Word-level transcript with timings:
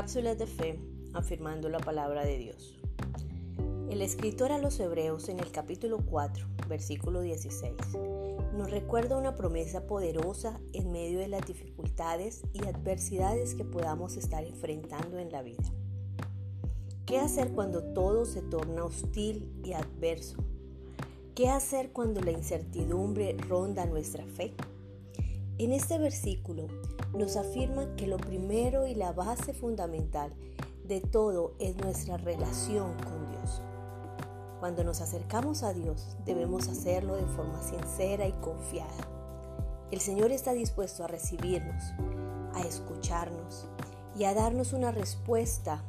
Cápsulas 0.00 0.38
de 0.38 0.46
fe 0.46 0.80
afirmando 1.12 1.68
la 1.68 1.78
palabra 1.78 2.24
de 2.24 2.38
Dios. 2.38 2.74
El 3.90 4.00
escritor 4.00 4.50
a 4.50 4.56
los 4.56 4.80
Hebreos 4.80 5.28
en 5.28 5.40
el 5.40 5.52
capítulo 5.52 5.98
4, 5.98 6.46
versículo 6.70 7.20
16, 7.20 7.74
nos 8.56 8.70
recuerda 8.70 9.18
una 9.18 9.34
promesa 9.36 9.86
poderosa 9.86 10.58
en 10.72 10.90
medio 10.90 11.18
de 11.18 11.28
las 11.28 11.46
dificultades 11.46 12.40
y 12.54 12.64
adversidades 12.64 13.54
que 13.54 13.66
podamos 13.66 14.16
estar 14.16 14.42
enfrentando 14.42 15.18
en 15.18 15.30
la 15.30 15.42
vida. 15.42 15.70
¿Qué 17.04 17.18
hacer 17.18 17.52
cuando 17.52 17.82
todo 17.92 18.24
se 18.24 18.40
torna 18.40 18.84
hostil 18.84 19.52
y 19.62 19.74
adverso? 19.74 20.42
¿Qué 21.34 21.50
hacer 21.50 21.92
cuando 21.92 22.22
la 22.22 22.30
incertidumbre 22.30 23.36
ronda 23.50 23.84
nuestra 23.84 24.24
fe? 24.24 24.54
En 25.60 25.74
este 25.74 25.98
versículo 25.98 26.68
nos 27.12 27.36
afirma 27.36 27.94
que 27.94 28.06
lo 28.06 28.16
primero 28.16 28.86
y 28.86 28.94
la 28.94 29.12
base 29.12 29.52
fundamental 29.52 30.32
de 30.84 31.02
todo 31.02 31.52
es 31.58 31.76
nuestra 31.76 32.16
relación 32.16 32.94
con 32.94 33.30
Dios. 33.30 33.60
Cuando 34.58 34.84
nos 34.84 35.02
acercamos 35.02 35.62
a 35.62 35.74
Dios 35.74 36.16
debemos 36.24 36.66
hacerlo 36.68 37.14
de 37.16 37.26
forma 37.26 37.62
sincera 37.62 38.26
y 38.26 38.32
confiada. 38.40 39.06
El 39.90 40.00
Señor 40.00 40.30
está 40.30 40.54
dispuesto 40.54 41.04
a 41.04 41.08
recibirnos, 41.08 41.92
a 42.54 42.62
escucharnos 42.62 43.68
y 44.18 44.24
a 44.24 44.32
darnos 44.32 44.72
una 44.72 44.92
respuesta 44.92 45.84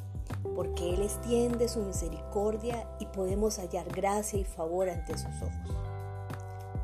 porque 0.54 0.94
Él 0.94 1.02
extiende 1.02 1.70
su 1.70 1.80
misericordia 1.80 2.90
y 3.00 3.06
podemos 3.06 3.58
hallar 3.58 3.88
gracia 3.88 4.38
y 4.38 4.44
favor 4.44 4.90
ante 4.90 5.18
sus 5.18 5.42
ojos. 5.42 5.78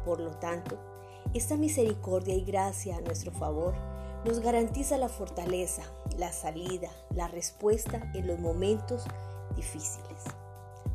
Por 0.06 0.22
lo 0.22 0.32
tanto, 0.38 0.78
esta 1.34 1.58
misericordia 1.58 2.36
y 2.36 2.44
gracia 2.44 2.98
a 2.98 3.02
nuestro 3.02 3.32
favor 3.32 3.76
nos 4.26 4.40
garantiza 4.40 4.98
la 4.98 5.10
fortaleza, 5.10 5.84
la 6.18 6.32
salida, 6.32 6.90
la 7.16 7.28
respuesta 7.28 8.12
en 8.14 8.28
los 8.28 8.40
momentos 8.40 9.06
difíciles. 9.56 10.24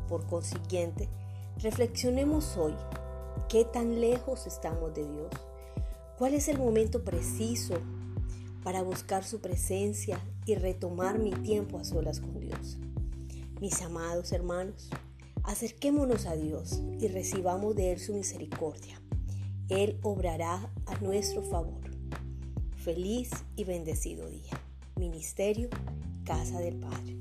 Por 0.07 0.25
consiguiente, 0.27 1.09
reflexionemos 1.57 2.57
hoy 2.57 2.75
qué 3.49 3.65
tan 3.65 4.01
lejos 4.01 4.47
estamos 4.47 4.93
de 4.93 5.07
Dios, 5.07 5.31
cuál 6.17 6.33
es 6.33 6.47
el 6.47 6.57
momento 6.57 7.03
preciso 7.03 7.75
para 8.63 8.81
buscar 8.81 9.23
su 9.23 9.41
presencia 9.41 10.19
y 10.45 10.55
retomar 10.55 11.19
mi 11.19 11.31
tiempo 11.31 11.77
a 11.77 11.83
solas 11.83 12.19
con 12.19 12.39
Dios. 12.39 12.77
Mis 13.59 13.81
amados 13.81 14.31
hermanos, 14.31 14.89
acerquémonos 15.43 16.25
a 16.25 16.35
Dios 16.35 16.81
y 16.99 17.07
recibamos 17.07 17.75
de 17.75 17.93
Él 17.93 17.99
su 17.99 18.13
misericordia. 18.13 19.02
Él 19.69 19.99
obrará 20.01 20.69
a 20.85 20.97
nuestro 21.01 21.41
favor. 21.41 21.81
Feliz 22.77 23.31
y 23.55 23.63
bendecido 23.63 24.29
día. 24.29 24.59
Ministerio 24.97 25.69
Casa 26.25 26.59
del 26.59 26.75
Padre. 26.75 27.12